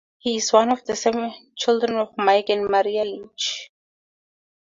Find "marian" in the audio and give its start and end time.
2.67-3.05